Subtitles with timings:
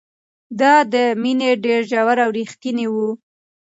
[0.59, 0.61] د
[0.91, 3.07] ده مینه ډېره ژوره او رښتینې وه.